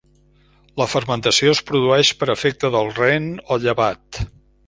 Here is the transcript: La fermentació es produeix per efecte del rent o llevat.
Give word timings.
La 0.81 0.87
fermentació 0.93 1.51
es 1.57 1.61
produeix 1.67 2.11
per 2.21 2.29
efecte 2.35 2.73
del 2.79 2.91
rent 3.03 3.31
o 3.57 3.61
llevat. 3.67 4.23